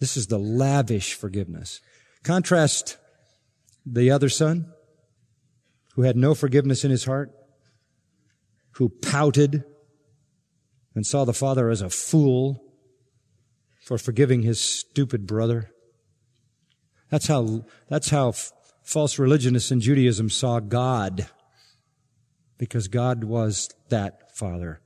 [0.00, 1.80] This is the lavish forgiveness.
[2.24, 2.96] Contrast
[3.86, 4.72] the other son
[5.94, 7.30] who had no forgiveness in his heart,
[8.72, 9.62] who pouted
[10.96, 12.60] and saw the father as a fool
[13.84, 15.70] for forgiving his stupid brother.
[17.08, 18.50] That's how, that's how f-
[18.82, 21.28] false religionists in Judaism saw God.
[22.58, 24.80] Because God was that father.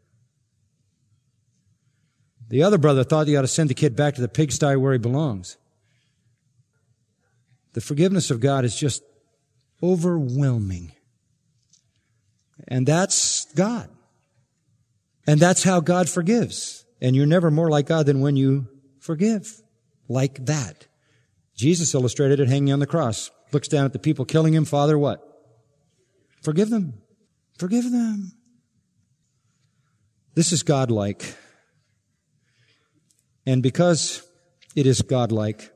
[2.49, 4.93] The other brother thought he ought to send the kid back to the pigsty where
[4.93, 5.57] he belongs.
[7.73, 9.03] The forgiveness of God is just
[9.83, 10.93] overwhelming.
[12.69, 13.91] And that's God.
[15.27, 16.85] And that's how God forgives.
[17.01, 18.69] And you're never more like God than when you
[19.01, 19.61] forgive.
[20.09, 20.87] Like that.
[21.57, 23.31] Jesus illustrated it hanging on the cross.
[23.53, 24.65] Looks down at the people killing him.
[24.65, 25.21] Father, what?
[26.43, 26.95] Forgive them.
[27.59, 28.33] Forgive them.
[30.35, 31.37] This is God-like.
[33.47, 34.23] And because
[34.75, 35.71] it is godlike,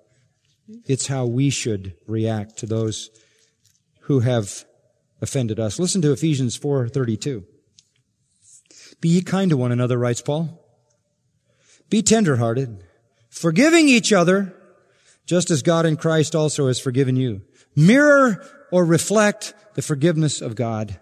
[0.86, 3.10] it's how we should react to those
[4.02, 4.64] who have
[5.20, 5.78] offended us.
[5.78, 7.44] Listen to Ephesians 4:32.
[9.00, 10.64] Be ye kind to one another, writes Paul.
[11.90, 12.84] Be tenderhearted,
[13.30, 14.54] forgiving each other,
[15.26, 17.42] just as God in Christ also has forgiven you.
[17.76, 20.98] Mirror or reflect the forgiveness of God.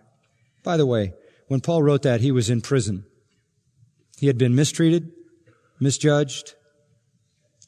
[0.62, 1.14] By the way,
[1.48, 3.07] when Paul wrote that, he was in prison.
[4.18, 5.12] He had been mistreated,
[5.81, 6.55] misjudged,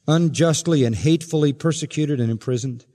[0.08, 2.86] unjustly and hatefully persecuted and imprisoned.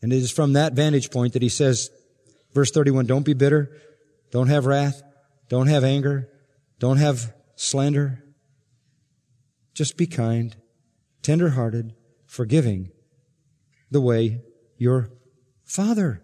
[0.00, 1.90] And it is from that vantage point that he says,
[2.54, 3.70] verse 31, don't be bitter,
[4.30, 5.02] don't have wrath,
[5.48, 6.28] don't have anger,
[6.78, 8.22] don't have slander.
[9.74, 10.54] Just be kind,
[11.22, 11.94] tender-hearted,
[12.26, 12.90] forgiving,
[13.90, 14.42] the way
[14.76, 15.10] your
[15.64, 16.22] Father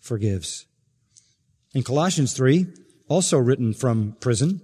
[0.00, 0.66] forgives.
[1.74, 2.66] In Colossians 3,
[3.08, 4.60] also written from prison,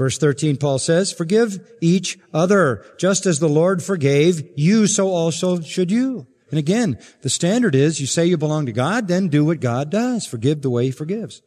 [0.00, 5.60] Verse 13, Paul says, forgive each other, just as the Lord forgave you, so also
[5.60, 6.26] should you.
[6.48, 9.90] And again, the standard is you say you belong to God, then do what God
[9.90, 10.24] does.
[10.24, 11.42] Forgive the way He forgives.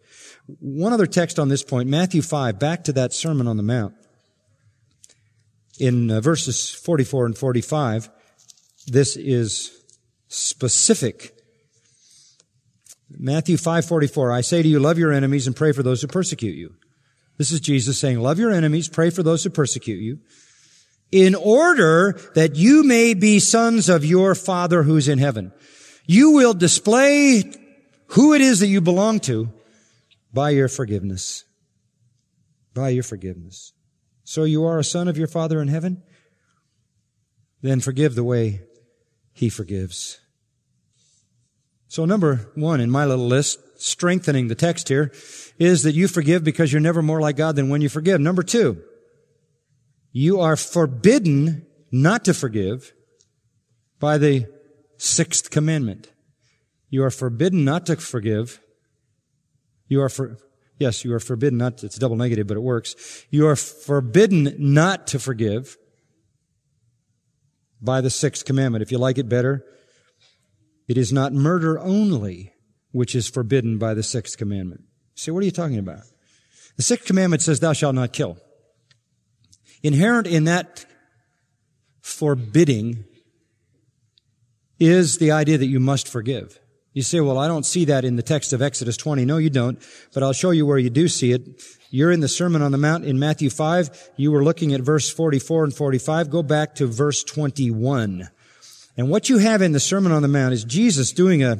[0.59, 3.95] One other text on this point, Matthew 5, back to that Sermon on the Mount.
[5.79, 8.07] In uh, verses 44 and 45,
[8.85, 9.71] this is
[10.27, 11.35] specific.
[13.09, 16.55] Matthew 5:44 I say to you love your enemies and pray for those who persecute
[16.55, 16.75] you.
[17.37, 20.19] This is Jesus saying, love your enemies, pray for those who persecute you.
[21.13, 25.53] in order that you may be sons of your Father who's in heaven.
[26.07, 27.43] You will display
[28.07, 29.49] who it is that you belong to
[30.33, 31.43] by your forgiveness.
[32.73, 33.73] By your forgiveness.
[34.23, 36.01] So you are a son of your Father in heaven?
[37.61, 38.61] Then forgive the way
[39.33, 40.19] He forgives.
[41.87, 45.11] So number one in my little list, strengthening the text here,
[45.59, 48.21] is that you forgive because you're never more like God than when you forgive.
[48.21, 48.81] Number two,
[50.11, 52.93] you are forbidden not to forgive
[53.99, 54.47] by the
[54.97, 56.11] sixth commandment.
[56.89, 58.59] You are forbidden not to forgive.
[59.87, 60.37] You are for,
[60.79, 63.25] yes, you are forbidden not to, it's double negative, but it works.
[63.29, 65.77] You are forbidden not to forgive
[67.81, 68.81] by the sixth commandment.
[68.81, 69.65] If you like it better,
[70.87, 72.52] it is not murder only
[72.93, 74.81] which is forbidden by the sixth commandment.
[75.15, 76.03] See, what are you talking about?
[76.77, 78.37] The sixth commandment says, thou shalt not kill.
[79.81, 80.85] Inherent in that
[81.99, 83.03] forbidding
[84.79, 86.59] is the idea that you must forgive.
[86.93, 89.25] You say, well, I don't see that in the text of Exodus 20.
[89.25, 89.81] No, you don't,
[90.13, 91.61] but I'll show you where you do see it.
[91.89, 94.11] You're in the Sermon on the Mount in Matthew 5.
[94.15, 96.29] You were looking at verse 44 and 45.
[96.29, 98.29] Go back to verse 21.
[98.95, 101.59] And what you have in the Sermon on the Mount is Jesus doing a,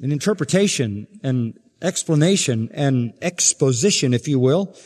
[0.00, 4.76] an interpretation and explanation and exposition, if you will,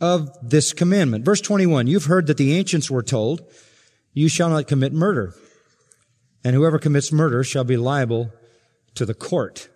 [0.00, 1.24] of this commandment.
[1.24, 3.42] Verse 21, you've heard that the ancients were told,
[4.12, 5.34] you shall not commit murder,
[6.44, 8.32] and whoever commits murder shall be liable
[8.94, 9.68] to the court.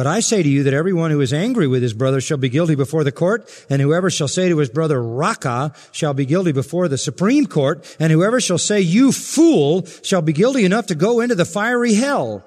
[0.00, 2.48] But I say to you that everyone who is angry with his brother shall be
[2.48, 6.52] guilty before the court, and whoever shall say to his brother, Raca, shall be guilty
[6.52, 10.94] before the Supreme Court, and whoever shall say, you fool, shall be guilty enough to
[10.94, 12.42] go into the fiery hell.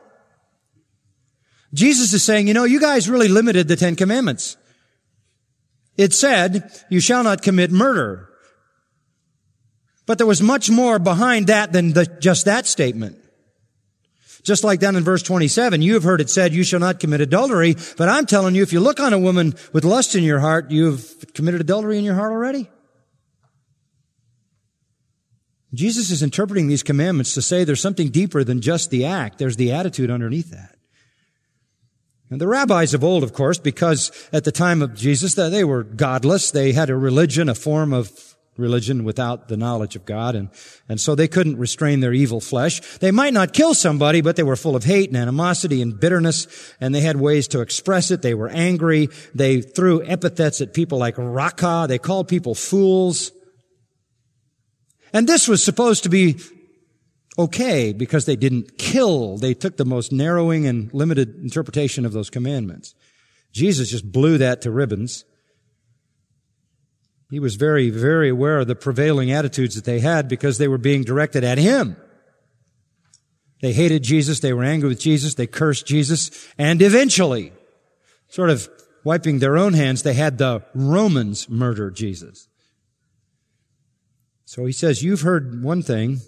[1.76, 4.58] Jesus is saying, you know, you guys really limited the Ten Commandments.
[5.96, 8.30] It said, you shall not commit murder.
[10.08, 13.23] But there was much more behind that than the, just that statement.
[14.44, 17.22] Just like down in verse 27, you have heard it said, you shall not commit
[17.22, 17.76] adultery.
[17.98, 20.70] But I'm telling you, if you look on a woman with lust in your heart,
[20.70, 22.70] you've committed adultery in your heart already.
[25.74, 29.40] Jesus is interpreting these commandments to say there's something deeper than just the act.
[29.40, 30.76] There's the attitude underneath that.
[32.30, 35.84] And the rabbis of old, of course, because at the time of Jesus, they were
[35.84, 36.52] godless.
[36.52, 40.36] They had a religion, a form of religion without the knowledge of God.
[40.36, 40.50] And,
[40.88, 42.80] and so they couldn't restrain their evil flesh.
[43.00, 46.74] They might not kill somebody, but they were full of hate and animosity and bitterness.
[46.80, 48.22] And they had ways to express it.
[48.22, 49.10] They were angry.
[49.34, 51.86] They threw epithets at people like Raca.
[51.88, 53.32] They called people fools.
[55.14, 56.40] And this was supposed to be
[57.38, 59.38] okay because they didn't kill.
[59.38, 62.94] They took the most narrowing and limited interpretation of those commandments.
[63.52, 65.26] Jesus just blew that to ribbons.
[67.30, 70.78] He was very, very aware of the prevailing attitudes that they had because they were
[70.78, 71.98] being directed at him.
[73.62, 74.42] They hated Jesus.
[74.42, 75.36] They were angry with Jesus.
[75.36, 76.30] They cursed Jesus.
[76.58, 77.54] And eventually,
[78.28, 78.70] sort of
[79.04, 82.48] wiping their own hands, they had the Romans murder Jesus.
[84.46, 86.20] So he says, you've heard one thing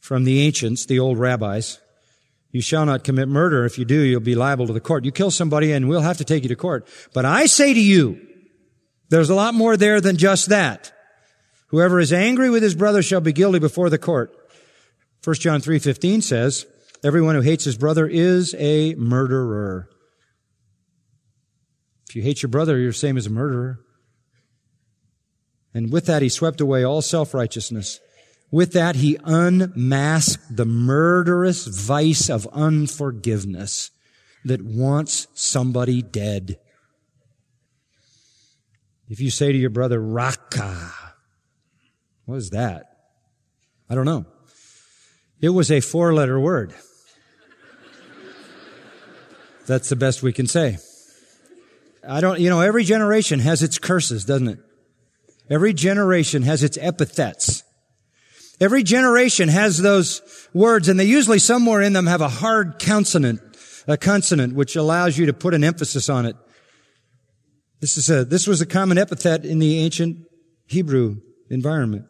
[0.00, 1.78] from the ancients, the old rabbis.
[2.50, 3.64] You shall not commit murder.
[3.64, 5.04] If you do, you'll be liable to the court.
[5.04, 6.88] You kill somebody and we'll have to take you to court.
[7.14, 8.20] But I say to you,
[9.12, 10.90] there's a lot more there than just that.
[11.66, 14.34] Whoever is angry with his brother shall be guilty before the court.
[15.22, 16.64] 1 John 3:15 says,
[17.04, 19.90] everyone who hates his brother is a murderer.
[22.08, 23.80] If you hate your brother, you're the same as a murderer.
[25.74, 28.00] And with that, he swept away all self-righteousness.
[28.50, 33.90] With that, he unmasked the murderous vice of unforgiveness
[34.44, 36.58] that wants somebody dead.
[39.12, 40.90] If you say to your brother, Raka,
[42.24, 42.86] what is that?
[43.90, 44.24] I don't know.
[45.38, 46.74] It was a four letter word.
[49.66, 50.78] That's the best we can say.
[52.08, 54.60] I don't, you know, every generation has its curses, doesn't it?
[55.50, 57.64] Every generation has its epithets.
[58.62, 60.22] Every generation has those
[60.54, 63.42] words and they usually somewhere in them have a hard consonant,
[63.86, 66.36] a consonant which allows you to put an emphasis on it.
[67.82, 70.18] This is a, this was a common epithet in the ancient
[70.66, 71.16] Hebrew
[71.50, 72.06] environment.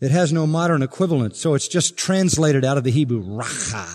[0.00, 3.86] It has no modern equivalent, so it's just translated out of the Hebrew, racha.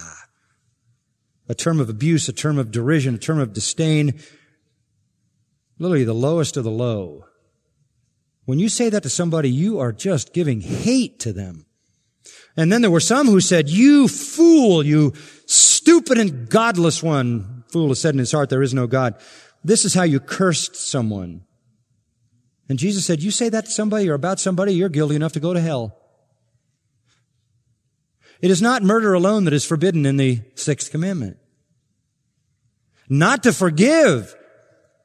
[1.50, 4.22] A term of abuse, a term of derision, a term of disdain.
[5.80, 7.26] Literally the lowest of the low.
[8.46, 11.66] When you say that to somebody, you are just giving hate to them.
[12.56, 15.14] And then there were some who said, you fool, you
[15.48, 17.64] stupid and godless one.
[17.72, 19.16] Fool has said in his heart, there is no God.
[19.64, 21.44] This is how you cursed someone.
[22.68, 25.40] And Jesus said, you say that to somebody or about somebody, you're guilty enough to
[25.40, 25.98] go to hell.
[28.42, 31.38] It is not murder alone that is forbidden in the sixth commandment.
[33.08, 34.34] Not to forgive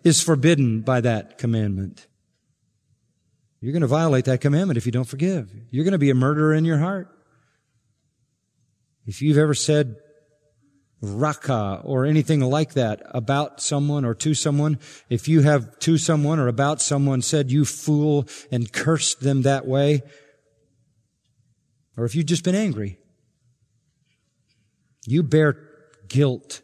[0.05, 2.07] is forbidden by that commandment.
[3.61, 5.51] You're going to violate that commandment if you don't forgive.
[5.71, 7.09] You're going to be a murderer in your heart.
[9.07, 9.97] If you've ever said
[11.01, 14.79] raka or anything like that about someone or to someone,
[15.11, 19.67] if you have to someone or about someone said you fool and cursed them that
[19.67, 20.03] way,
[21.97, 22.99] or if you've just been angry,
[25.07, 25.57] you bear
[26.09, 26.63] guilt.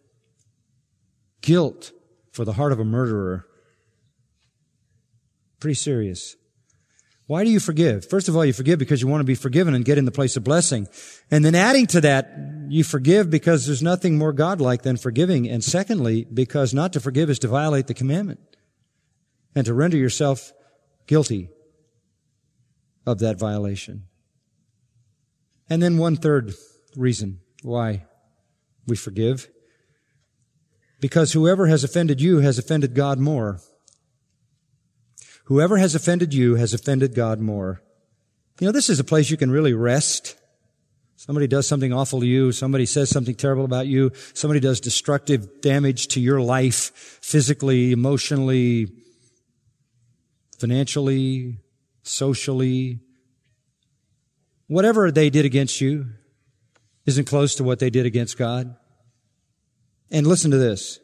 [1.41, 1.93] Guilt
[2.33, 3.47] for the heart of a murderer.
[5.61, 6.37] Pretty serious.
[7.33, 8.05] Why do you forgive?
[8.05, 10.11] First of all, you forgive because you want to be forgiven and get in the
[10.11, 10.87] place of blessing.
[11.31, 12.31] And then adding to that,
[12.69, 15.49] you forgive because there's nothing more godlike than forgiving.
[15.49, 18.41] And secondly, because not to forgive is to violate the commandment
[19.55, 20.53] and to render yourself
[21.07, 21.49] guilty
[23.07, 24.03] of that violation.
[25.71, 26.53] And then one third
[26.97, 28.05] reason why
[28.87, 29.49] we forgive.
[31.01, 33.59] Because whoever has offended you has offended God more.
[35.45, 37.83] Whoever has offended you has offended God more.
[38.61, 40.37] You know, this is a place you can really rest.
[41.17, 42.53] Somebody does something awful to you.
[42.53, 44.13] Somebody says something terrible about you.
[44.35, 46.91] Somebody does destructive damage to your life,
[47.23, 48.89] physically, emotionally,
[50.59, 51.59] financially,
[52.03, 53.01] socially.
[54.67, 56.07] Whatever they did against you,
[57.07, 58.77] isn't close to what they did against God.
[60.11, 61.01] And listen to this.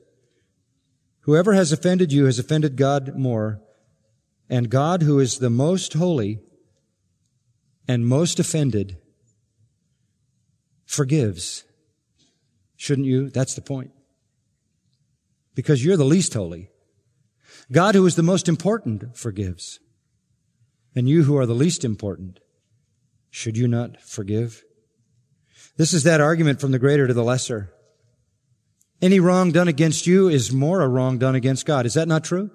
[1.20, 3.61] Whoever has offended you has offended God more,
[4.49, 6.40] and God, who is the most holy
[7.86, 8.99] and most offended,
[10.84, 11.64] forgives.
[12.76, 13.30] Shouldn't you?
[13.30, 13.90] That's the point.
[15.55, 16.70] Because you're the least holy.
[17.70, 19.80] God, who is the most important, forgives.
[20.94, 22.40] And you who are the least important,
[23.30, 24.64] should you not forgive?
[25.76, 27.72] This is that argument from the greater to the lesser.
[29.01, 31.86] Any wrong done against you is more a wrong done against God.
[31.86, 32.51] Is that not true?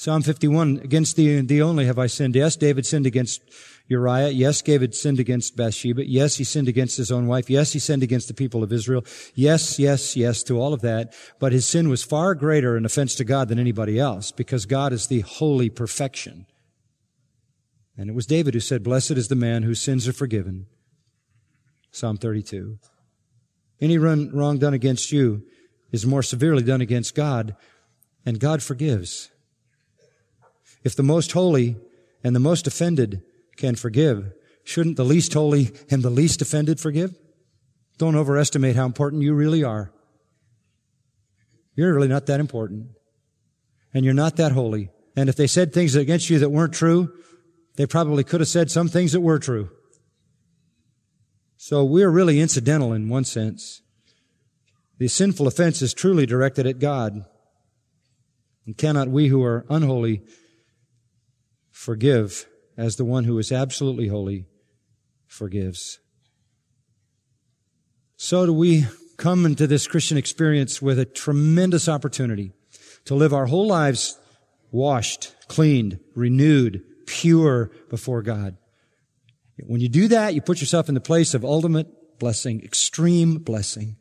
[0.00, 2.34] Psalm 51, against thee, and thee only have I sinned.
[2.34, 3.42] Yes, David sinned against
[3.86, 4.30] Uriah.
[4.30, 6.08] Yes, David sinned against Bathsheba.
[6.08, 7.50] Yes, he sinned against his own wife.
[7.50, 9.04] Yes, he sinned against the people of Israel.
[9.34, 11.12] Yes, yes, yes to all of that.
[11.38, 14.94] But his sin was far greater an offense to God than anybody else because God
[14.94, 16.46] is the holy perfection.
[17.94, 20.64] And it was David who said, blessed is the man whose sins are forgiven
[21.90, 22.78] Psalm 32.
[23.82, 25.42] Any wrong done against you
[25.92, 27.54] is more severely done against God,
[28.24, 29.30] and God forgives.
[30.82, 31.76] If the most holy
[32.24, 33.22] and the most offended
[33.56, 34.32] can forgive,
[34.64, 37.14] shouldn't the least holy and the least offended forgive?
[37.98, 39.92] Don't overestimate how important you really are.
[41.74, 42.88] You're really not that important.
[43.92, 44.90] And you're not that holy.
[45.16, 47.12] And if they said things against you that weren't true,
[47.76, 49.70] they probably could have said some things that were true.
[51.56, 53.82] So we're really incidental in one sense.
[54.98, 57.24] The sinful offense is truly directed at God.
[58.66, 60.22] And cannot we who are unholy
[61.80, 64.44] forgive as the one who is absolutely holy
[65.26, 65.98] forgives?
[68.16, 72.52] So do we come into this Christian experience with a tremendous opportunity
[73.06, 74.18] to live our whole lives
[74.70, 78.58] washed, cleaned, renewed, pure before God.
[79.66, 83.96] When you do that, you put yourself in the place of ultimate blessing, extreme blessing.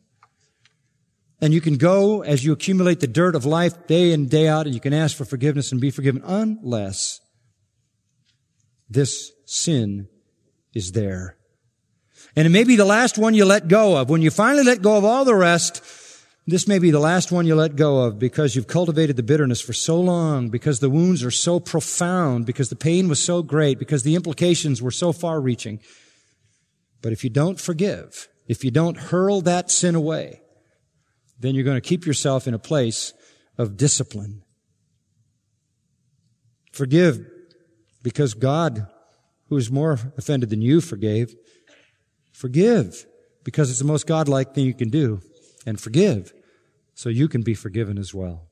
[1.41, 4.65] And you can go as you accumulate the dirt of life day in, day out,
[4.65, 7.21] and you can ask for forgiveness and be forgiven unless
[8.89, 10.07] this sin
[10.73, 11.37] is there.
[12.35, 14.09] And it may be the last one you let go of.
[14.09, 15.83] When you finally let go of all the rest,
[16.47, 19.61] this may be the last one you let go of because you've cultivated the bitterness
[19.61, 23.77] for so long, because the wounds are so profound, because the pain was so great,
[23.77, 25.79] because the implications were so far reaching.
[27.01, 30.41] But if you don't forgive, if you don't hurl that sin away,
[31.39, 33.13] then you're going to keep yourself in a place
[33.57, 34.43] of discipline.
[36.71, 37.19] Forgive
[38.01, 38.87] because God,
[39.47, 41.35] who is more offended than you, forgave.
[42.31, 43.05] Forgive
[43.43, 45.21] because it's the most godlike thing you can do.
[45.65, 46.33] And forgive
[46.93, 48.47] so you can be forgiven as well.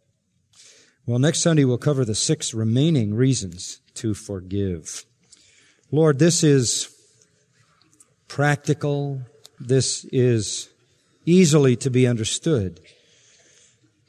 [1.05, 5.05] Well, next Sunday we'll cover the six remaining reasons to forgive.
[5.91, 6.93] Lord, this is
[8.27, 9.21] practical.
[9.59, 10.69] This is
[11.25, 12.81] easily to be understood.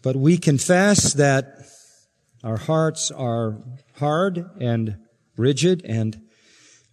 [0.03, 1.67] But we confess that
[2.43, 3.59] our hearts are
[3.97, 4.97] hard and
[5.39, 6.21] rigid and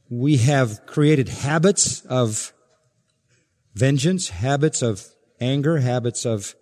[0.10, 2.54] we have created habits of
[3.74, 5.06] vengeance, habits of
[5.41, 6.56] anger, habits of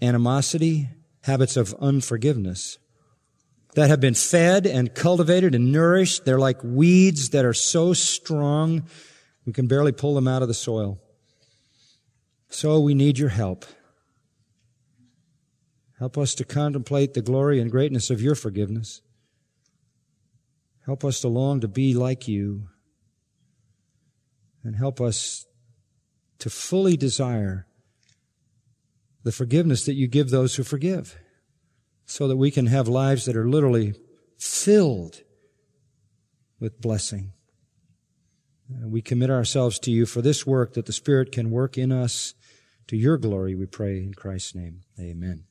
[0.00, 0.88] animosity,
[1.22, 2.78] habits of unforgiveness.
[3.74, 6.24] that have been fed and cultivated and nourished.
[6.24, 8.82] They're like weeds that are so strong
[9.46, 11.00] we can barely pull them out of the soil.
[12.48, 13.64] So we need your help.
[15.98, 19.00] Help us to contemplate the glory and greatness of your forgiveness.
[20.86, 22.68] Help us to long to be like you.
[24.64, 25.46] And help us
[26.38, 27.66] to fully desire
[29.22, 31.18] the forgiveness that you give those who forgive
[32.04, 33.94] so that we can have lives that are literally
[34.38, 35.22] filled
[36.58, 37.32] with blessing.
[38.68, 42.34] We commit ourselves to you for this work that the Spirit can work in us
[42.88, 44.80] to your glory, we pray in Christ's name.
[44.98, 45.44] Amen.